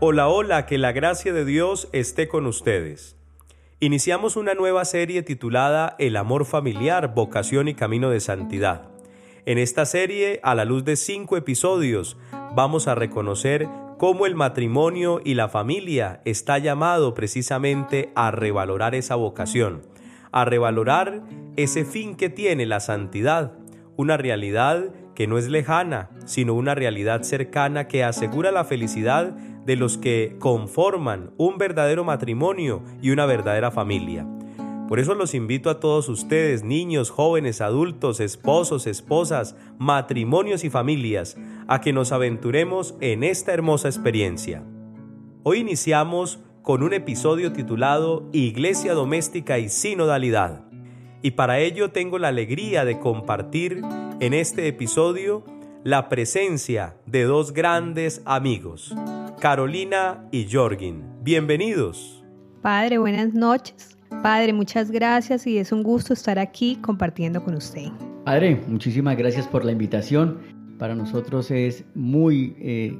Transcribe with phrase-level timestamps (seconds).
[0.00, 3.16] Hola, hola, que la gracia de Dios esté con ustedes.
[3.80, 8.90] Iniciamos una nueva serie titulada El amor familiar, vocación y camino de santidad.
[9.44, 12.16] En esta serie, a la luz de cinco episodios,
[12.54, 19.16] vamos a reconocer cómo el matrimonio y la familia está llamado precisamente a revalorar esa
[19.16, 19.82] vocación,
[20.30, 21.24] a revalorar
[21.56, 23.54] ese fin que tiene la santidad,
[23.96, 29.36] una realidad que no es lejana, sino una realidad cercana que asegura la felicidad
[29.68, 34.26] de los que conforman un verdadero matrimonio y una verdadera familia.
[34.88, 41.36] Por eso los invito a todos ustedes, niños, jóvenes, adultos, esposos, esposas, matrimonios y familias,
[41.66, 44.64] a que nos aventuremos en esta hermosa experiencia.
[45.42, 50.64] Hoy iniciamos con un episodio titulado Iglesia Doméstica y Sinodalidad.
[51.20, 53.82] Y para ello tengo la alegría de compartir
[54.20, 55.44] en este episodio
[55.84, 58.94] la presencia de dos grandes amigos.
[59.38, 61.04] Carolina y Jorgin.
[61.22, 62.24] Bienvenidos.
[62.60, 63.96] Padre, buenas noches.
[64.22, 67.88] Padre, muchas gracias y es un gusto estar aquí compartiendo con usted.
[68.24, 70.38] Padre, muchísimas gracias por la invitación.
[70.78, 72.98] Para nosotros es muy eh,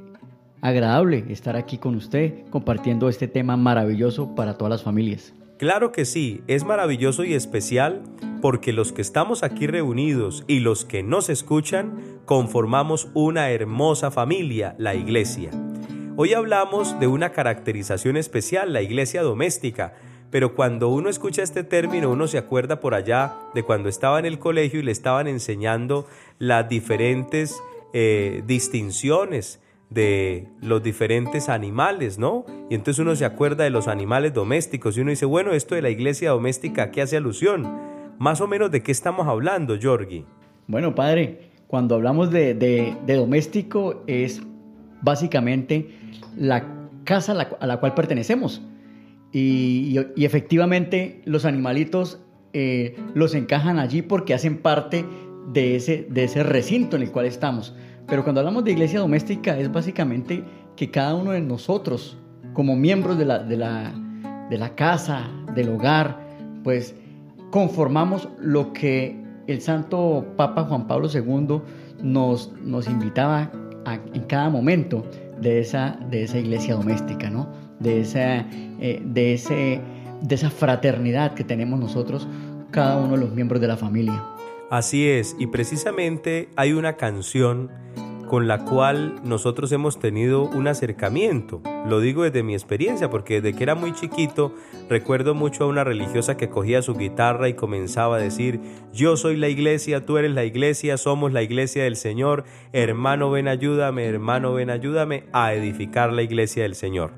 [0.61, 5.33] agradable estar aquí con usted compartiendo este tema maravilloso para todas las familias.
[5.57, 8.01] Claro que sí, es maravilloso y especial
[8.41, 14.75] porque los que estamos aquí reunidos y los que nos escuchan conformamos una hermosa familia,
[14.77, 15.51] la iglesia.
[16.21, 19.93] Hoy hablamos de una caracterización especial, la iglesia doméstica,
[20.29, 24.25] pero cuando uno escucha este término uno se acuerda por allá de cuando estaba en
[24.25, 27.55] el colegio y le estaban enseñando las diferentes
[27.93, 32.43] eh, distinciones de los diferentes animales, ¿no?
[32.69, 35.83] Y entonces uno se acuerda de los animales domésticos y uno dice, bueno, esto de
[35.83, 37.65] la iglesia doméstica, ¿a qué hace alusión?
[38.17, 40.25] Más o menos de qué estamos hablando, Jorgi.
[40.67, 44.41] Bueno, padre, cuando hablamos de, de doméstico es
[45.01, 45.89] básicamente
[46.37, 46.65] la
[47.03, 48.61] casa a la, cual pertenecemos.
[49.31, 52.19] Y, efectivamente los animalitos
[52.53, 55.05] eh, los encajan allí porque hacen parte
[55.53, 57.75] de ese, de ese recinto en el cual estamos.
[58.07, 60.43] Pero cuando hablamos de iglesia doméstica es básicamente
[60.75, 62.17] que cada uno de nosotros,
[62.53, 63.93] como miembros de la, de la,
[64.49, 66.19] de la casa, del hogar,
[66.63, 66.95] pues
[67.51, 71.61] conformamos lo que el Santo Papa Juan Pablo II
[72.01, 73.51] nos, nos invitaba
[73.95, 75.05] en cada momento
[75.41, 77.49] de esa, de esa iglesia doméstica, ¿no?
[77.79, 78.45] De esa,
[78.79, 79.81] eh, de, ese,
[80.21, 82.27] de esa fraternidad que tenemos nosotros,
[82.71, 84.23] cada uno de los miembros de la familia.
[84.69, 87.71] Así es, y precisamente hay una canción
[88.29, 91.61] con la cual nosotros hemos tenido un acercamiento.
[91.87, 94.53] Lo digo desde mi experiencia, porque desde que era muy chiquito
[94.87, 98.61] recuerdo mucho a una religiosa que cogía su guitarra y comenzaba a decir,
[98.93, 103.47] yo soy la iglesia, tú eres la iglesia, somos la iglesia del Señor, hermano ven
[103.47, 107.11] ayúdame, hermano ven ayúdame a edificar la iglesia del Señor.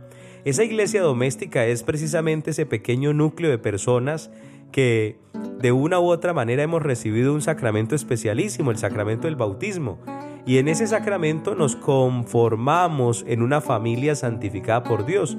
[0.45, 4.31] Esa iglesia doméstica es precisamente ese pequeño núcleo de personas
[4.71, 5.17] que
[5.59, 9.99] de una u otra manera hemos recibido un sacramento especialísimo, el sacramento del bautismo
[10.45, 15.37] y en ese sacramento nos conformamos en una familia santificada por Dios.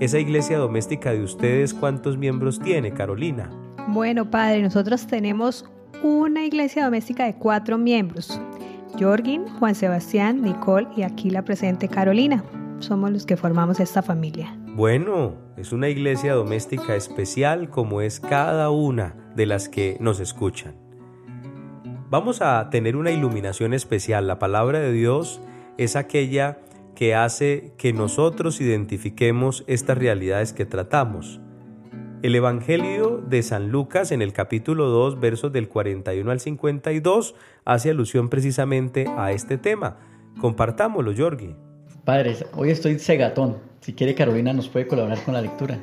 [0.00, 3.50] Esa iglesia doméstica de ustedes, ¿cuántos miembros tiene, Carolina?
[3.88, 5.64] Bueno, padre, nosotros tenemos
[6.02, 8.40] una iglesia doméstica de cuatro miembros.
[8.98, 12.42] Jorgin, Juan Sebastián, Nicole y aquí la presente Carolina.
[12.78, 14.56] Somos los que formamos esta familia.
[14.74, 20.87] Bueno, es una iglesia doméstica especial como es cada una de las que nos escuchan
[22.10, 24.26] vamos a tener una iluminación especial.
[24.26, 25.40] La palabra de Dios
[25.76, 26.58] es aquella
[26.94, 31.40] que hace que nosotros identifiquemos estas realidades que tratamos.
[32.22, 37.90] El Evangelio de San Lucas en el capítulo 2 versos del 41 al 52 hace
[37.90, 39.98] alusión precisamente a este tema.
[40.40, 41.54] Compartámoslo, Jorgi.
[42.04, 43.58] Padres, hoy estoy cegatón.
[43.80, 45.78] Si quiere Carolina nos puede colaborar con la lectura.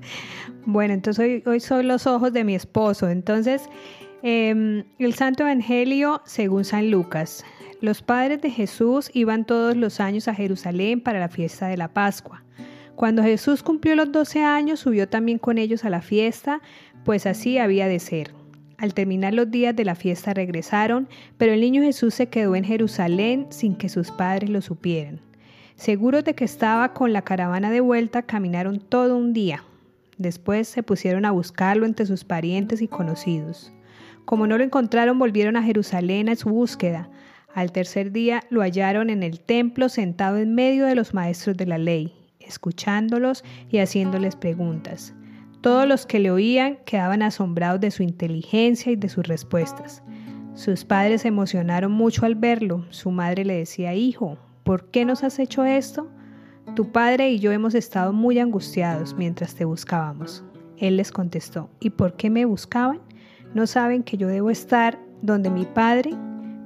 [0.64, 3.10] bueno, entonces hoy, hoy son los ojos de mi esposo.
[3.10, 3.68] Entonces,
[4.22, 7.44] Em, el Santo Evangelio según San Lucas.
[7.80, 11.86] Los padres de Jesús iban todos los años a Jerusalén para la fiesta de la
[11.86, 12.42] Pascua.
[12.96, 16.60] Cuando Jesús cumplió los doce años, subió también con ellos a la fiesta,
[17.04, 18.32] pues así había de ser.
[18.76, 22.64] Al terminar los días de la fiesta regresaron, pero el niño Jesús se quedó en
[22.64, 25.20] Jerusalén sin que sus padres lo supieran.
[25.76, 29.62] Seguros de que estaba con la caravana de vuelta, caminaron todo un día.
[30.16, 33.72] Después se pusieron a buscarlo entre sus parientes y conocidos.
[34.28, 37.08] Como no lo encontraron, volvieron a Jerusalén a su búsqueda.
[37.54, 41.64] Al tercer día lo hallaron en el templo sentado en medio de los maestros de
[41.64, 45.14] la ley, escuchándolos y haciéndoles preguntas.
[45.62, 50.02] Todos los que le oían quedaban asombrados de su inteligencia y de sus respuestas.
[50.52, 52.84] Sus padres se emocionaron mucho al verlo.
[52.90, 56.06] Su madre le decía, Hijo, ¿por qué nos has hecho esto?
[56.76, 60.44] Tu padre y yo hemos estado muy angustiados mientras te buscábamos.
[60.76, 63.07] Él les contestó, ¿y por qué me buscaban?
[63.54, 66.10] ¿No saben que yo debo estar donde mi padre?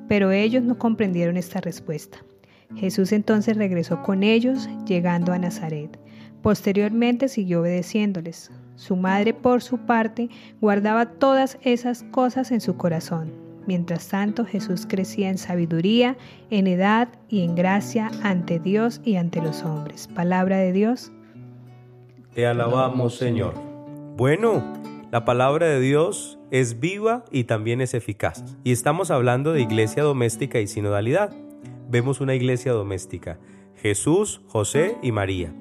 [0.08, 2.18] Pero ellos no comprendieron esta respuesta.
[2.76, 5.98] Jesús entonces regresó con ellos, llegando a Nazaret.
[6.42, 8.50] Posteriormente siguió obedeciéndoles.
[8.74, 10.28] Su madre, por su parte,
[10.60, 13.30] guardaba todas esas cosas en su corazón.
[13.66, 16.16] Mientras tanto, Jesús crecía en sabiduría,
[16.50, 20.08] en edad y en gracia ante Dios y ante los hombres.
[20.08, 21.12] Palabra de Dios.
[22.34, 23.54] Te alabamos, Señor.
[24.16, 24.64] Bueno,
[25.12, 28.42] la palabra de Dios es viva y también es eficaz.
[28.64, 31.36] Y estamos hablando de iglesia doméstica y sinodalidad.
[31.90, 33.38] Vemos una iglesia doméstica,
[33.76, 35.52] Jesús, José y María.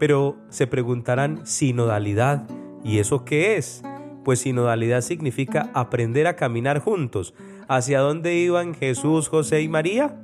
[0.00, 2.48] Pero se preguntarán, sinodalidad,
[2.82, 3.84] ¿y eso qué es?
[4.24, 7.34] Pues sinodalidad significa aprender a caminar juntos.
[7.68, 10.20] ¿Hacia dónde iban Jesús, José y María?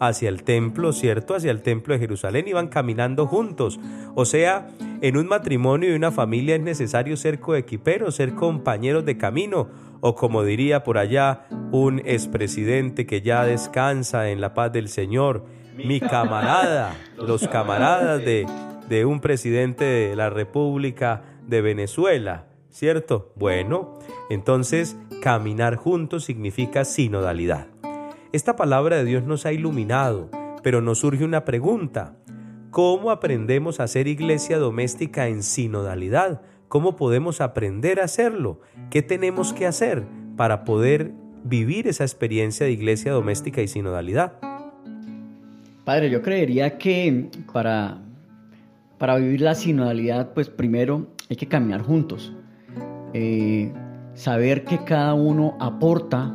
[0.00, 1.34] Hacia el templo, ¿cierto?
[1.34, 3.80] Hacia el templo de Jerusalén iban caminando juntos.
[4.14, 4.68] O sea,
[5.00, 9.68] en un matrimonio y una familia es necesario ser coequiperos, ser compañeros de camino,
[10.00, 15.44] o como diría por allá un expresidente que ya descansa en la paz del Señor,
[15.74, 18.46] mi camarada, los camaradas de
[18.88, 23.32] de un presidente de la República de Venezuela, ¿cierto?
[23.36, 23.98] Bueno,
[24.30, 27.77] entonces caminar juntos significa sinodalidad.
[28.32, 30.30] Esta palabra de Dios nos ha iluminado,
[30.62, 32.16] pero nos surge una pregunta.
[32.70, 36.42] ¿Cómo aprendemos a ser iglesia doméstica en sinodalidad?
[36.68, 38.60] ¿Cómo podemos aprender a hacerlo?
[38.90, 40.04] ¿Qué tenemos que hacer
[40.36, 44.34] para poder vivir esa experiencia de iglesia doméstica y sinodalidad?
[45.84, 48.02] Padre, yo creería que para
[48.98, 52.34] para vivir la sinodalidad, pues primero hay que caminar juntos.
[53.14, 53.72] Eh,
[54.14, 56.34] saber que cada uno aporta,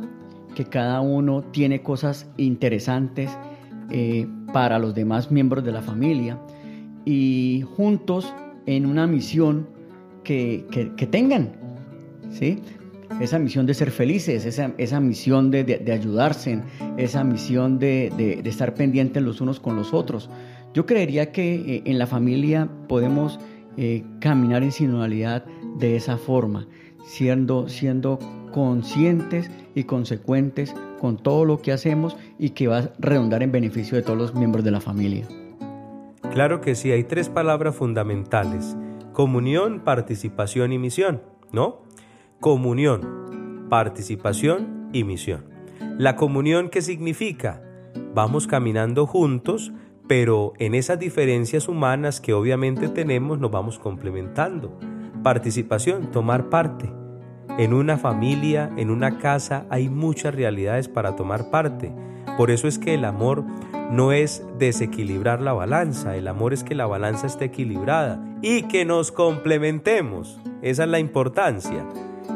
[0.54, 3.30] que cada uno tiene cosas interesantes
[3.90, 6.38] eh, para los demás miembros de la familia
[7.04, 8.32] y juntos
[8.66, 9.68] en una misión
[10.22, 10.64] que,
[11.10, 11.52] tengan,
[12.30, 12.60] ¿sí?
[13.20, 16.62] Esa misión de ser felices, esa, misión de, ayudarse,
[16.96, 20.30] esa misión de, de estar pendientes los unos con los otros.
[20.72, 23.38] Yo creería que eh, en la familia podemos
[23.76, 25.44] eh, caminar en sinodalidad
[25.78, 26.68] de esa forma,
[27.04, 28.18] siendo, siendo
[28.52, 33.96] conscientes y consecuentes con todo lo que hacemos y que va a redundar en beneficio
[33.96, 35.26] de todos los miembros de la familia.
[36.32, 38.76] Claro que sí, hay tres palabras fundamentales.
[39.12, 41.22] Comunión, participación y misión,
[41.52, 41.82] ¿no?
[42.40, 45.44] Comunión, participación y misión.
[45.98, 47.62] La comunión, ¿qué significa?
[48.14, 49.72] Vamos caminando juntos
[50.06, 54.78] pero en esas diferencias humanas que obviamente tenemos nos vamos complementando.
[55.24, 56.92] Participación, tomar parte.
[57.56, 61.94] En una familia, en una casa, hay muchas realidades para tomar parte.
[62.36, 63.42] Por eso es que el amor
[63.90, 68.84] no es desequilibrar la balanza, el amor es que la balanza esté equilibrada y que
[68.84, 70.38] nos complementemos.
[70.60, 71.86] Esa es la importancia.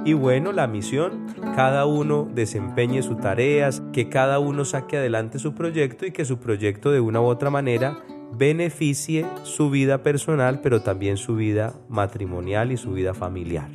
[0.06, 5.54] Y bueno, la misión, cada uno desempeñe sus tareas, que cada uno saque adelante su
[5.54, 7.98] proyecto y que su proyecto de una u otra manera
[8.32, 13.70] beneficie su vida personal, pero también su vida matrimonial y su vida familiar.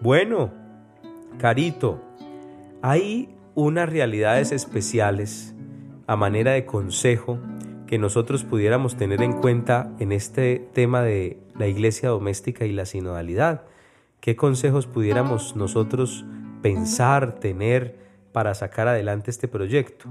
[0.00, 0.50] Bueno,
[1.38, 2.00] Carito,
[2.82, 5.54] hay unas realidades especiales
[6.06, 7.38] a manera de consejo
[7.86, 12.86] que nosotros pudiéramos tener en cuenta en este tema de la iglesia doméstica y la
[12.86, 13.62] sinodalidad.
[14.20, 16.24] ¿Qué consejos pudiéramos nosotros
[16.62, 17.96] pensar, tener
[18.32, 20.08] para sacar adelante este proyecto?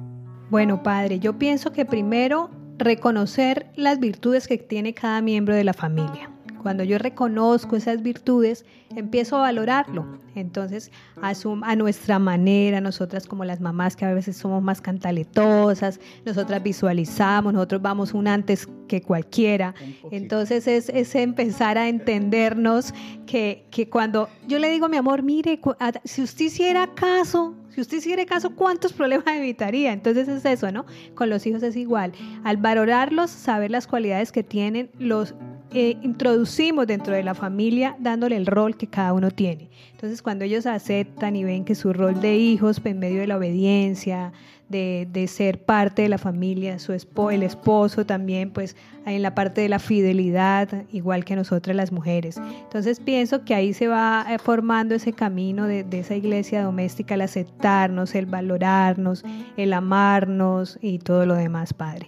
[0.49, 5.73] Bueno, padre, yo pienso que primero reconocer las virtudes que tiene cada miembro de la
[5.73, 6.31] familia.
[6.67, 10.05] Cuando yo reconozco esas virtudes, empiezo a valorarlo.
[10.35, 11.31] Entonces, a,
[11.61, 17.53] a nuestra manera, nosotras como las mamás que a veces somos más cantaletosas, nosotras visualizamos,
[17.53, 19.75] nosotros vamos un antes que cualquiera.
[20.11, 22.93] Entonces, es, es, empezar a entendernos
[23.25, 25.61] que, que cuando yo le digo, mi amor, mire,
[26.03, 29.93] si usted hiciera caso, si usted hiciera caso, ¿cuántos problemas evitaría?
[29.93, 30.85] Entonces es eso, ¿no?
[31.15, 32.11] Con los hijos es igual.
[32.43, 35.33] Al valorarlos, saber las cualidades que tienen, los
[35.73, 39.69] introducimos dentro de la familia dándole el rol que cada uno tiene.
[39.91, 43.37] Entonces cuando ellos aceptan y ven que su rol de hijos en medio de la
[43.37, 44.31] obediencia,
[44.69, 49.33] de, de ser parte de la familia, su esposo, el esposo también, pues en la
[49.33, 52.37] parte de la fidelidad, igual que nosotras las mujeres.
[52.37, 57.15] Entonces pienso que ahí se va eh, formando ese camino de, de esa iglesia doméstica,
[57.15, 59.23] el aceptarnos, el valorarnos,
[59.55, 62.07] el amarnos y todo lo demás, Padre.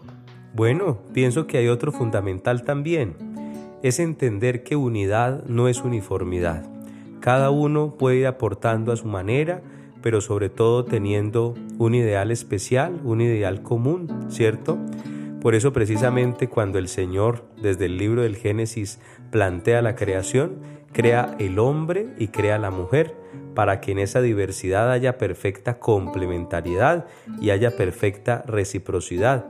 [0.53, 3.15] Bueno, pienso que hay otro fundamental también
[3.83, 6.65] es entender que unidad no es uniformidad.
[7.19, 9.61] Cada uno puede ir aportando a su manera,
[10.01, 14.77] pero sobre todo teniendo un ideal especial, un ideal común, ¿cierto?
[15.41, 18.99] Por eso precisamente cuando el Señor desde el libro del Génesis
[19.31, 20.57] plantea la creación,
[20.91, 23.15] crea el hombre y crea la mujer
[23.55, 27.05] para que en esa diversidad haya perfecta complementariedad
[27.41, 29.47] y haya perfecta reciprocidad.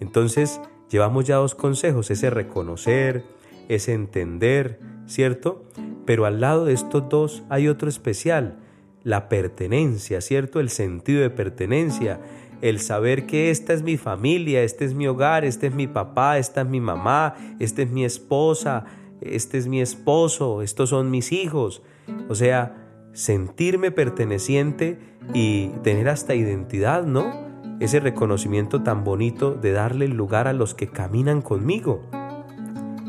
[0.00, 3.24] Entonces, llevamos ya dos consejos, ese reconocer,
[3.68, 5.64] ese entender, ¿cierto?
[6.04, 8.58] Pero al lado de estos dos hay otro especial,
[9.02, 10.60] la pertenencia, ¿cierto?
[10.60, 12.20] El sentido de pertenencia,
[12.62, 16.38] el saber que esta es mi familia, este es mi hogar, este es mi papá,
[16.38, 18.86] esta es mi mamá, esta es mi esposa,
[19.20, 21.82] este es mi esposo, estos son mis hijos.
[22.28, 22.76] O sea,
[23.12, 24.98] sentirme perteneciente
[25.32, 27.44] y tener hasta identidad, ¿no?
[27.80, 32.02] Ese reconocimiento tan bonito de darle lugar a los que caminan conmigo.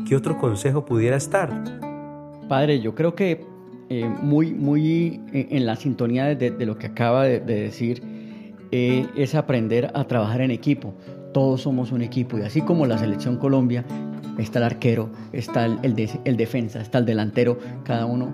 [0.06, 1.50] ¿Qué otro consejo pudiera estar?
[2.48, 3.44] Padre, yo creo que
[3.88, 8.02] eh, muy, muy eh, en la sintonía de, lo que acaba de, decir,
[8.70, 10.94] eh, es aprender a trabajar en equipo.
[11.32, 13.84] Todos somos un equipo y así como la selección Colombia,
[14.38, 18.32] está el arquero, está el, defensa, está el delantero, cada uno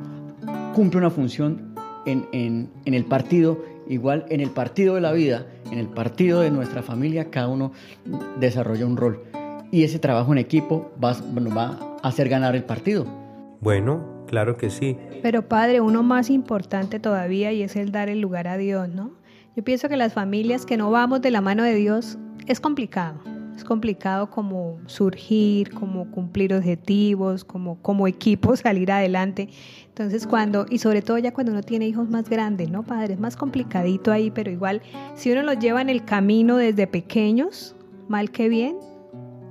[0.74, 1.74] cumple una función
[2.04, 6.82] en, el partido, igual en el partido de la vida, en el partido de nuestra
[6.82, 7.72] familia, cada uno
[8.38, 9.22] desarrolla un rol.
[9.72, 11.16] Y ese trabajo en equipo va,
[11.56, 13.04] va a hacer ganar el partido.
[13.60, 14.96] Bueno, claro que sí.
[15.22, 19.10] Pero padre, uno más importante todavía y es el dar el lugar a Dios, ¿no?
[19.56, 23.20] Yo pienso que las familias que no vamos de la mano de Dios es complicado
[23.56, 29.48] es complicado como surgir, como cumplir objetivos, como, como equipo salir adelante.
[29.88, 33.14] Entonces cuando, y sobre todo ya cuando uno tiene hijos más grandes, ¿no, padre?
[33.14, 34.82] Es más complicadito ahí, pero igual,
[35.14, 37.76] si uno los lleva en el camino desde pequeños,
[38.08, 38.76] mal que bien,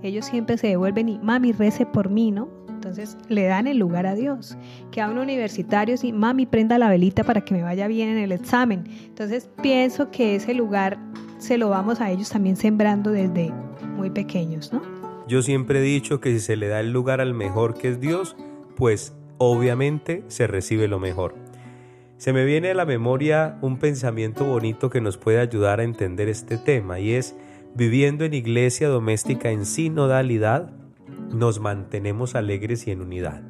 [0.03, 2.49] ellos siempre se devuelven y, mami, rece por mí, ¿no?
[2.67, 4.57] Entonces le dan el lugar a Dios.
[4.91, 8.17] Que a un universitario, sí, mami, prenda la velita para que me vaya bien en
[8.17, 8.85] el examen.
[9.05, 10.97] Entonces pienso que ese lugar
[11.37, 13.51] se lo vamos a ellos también sembrando desde
[13.95, 14.81] muy pequeños, ¿no?
[15.27, 17.99] Yo siempre he dicho que si se le da el lugar al mejor que es
[17.99, 18.35] Dios,
[18.75, 21.35] pues obviamente se recibe lo mejor.
[22.17, 26.29] Se me viene a la memoria un pensamiento bonito que nos puede ayudar a entender
[26.29, 27.35] este tema y es
[27.75, 30.71] viviendo en iglesia doméstica en sinodalidad,
[31.31, 33.43] nos mantenemos alegres y en unidad.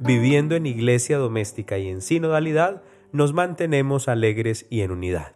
[0.00, 2.82] Viviendo en iglesia doméstica y en sinodalidad,
[3.12, 5.34] nos mantenemos alegres y en unidad.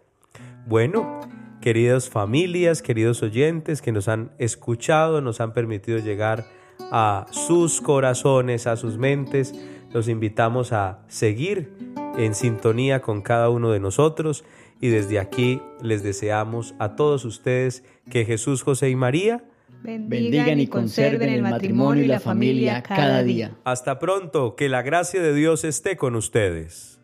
[0.66, 1.20] Bueno,
[1.60, 6.44] queridas familias, queridos oyentes que nos han escuchado, nos han permitido llegar
[6.90, 9.54] a sus corazones, a sus mentes.
[9.92, 11.72] Los invitamos a seguir
[12.16, 14.44] en sintonía con cada uno de nosotros
[14.82, 19.44] y desde aquí les deseamos a todos ustedes que Jesús, José y María
[19.82, 23.56] bendigan y conserven el matrimonio y la familia cada día.
[23.64, 26.98] Hasta pronto, que la gracia de Dios esté con ustedes.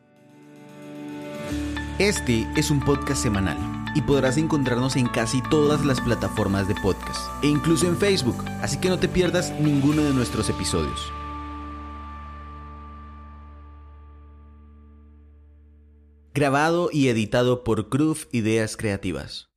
[2.00, 3.56] Este es un podcast semanal
[3.94, 8.78] y podrás encontrarnos en casi todas las plataformas de podcast e incluso en Facebook, así
[8.78, 11.12] que no te pierdas ninguno de nuestros episodios.
[16.38, 19.48] Grabado y editado por Groove Ideas Creativas.